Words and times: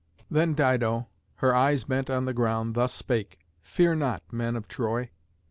Then 0.31 0.55
Dido, 0.55 1.09
her 1.35 1.53
eyes 1.55 1.83
bent 1.83 2.09
on 2.09 2.25
the 2.25 2.33
ground, 2.33 2.73
thus 2.73 2.91
spake, 2.91 3.37
"Fear 3.61 3.97
not, 3.97 4.23
men 4.33 4.55
of 4.55 4.67
Troy. 4.67 5.11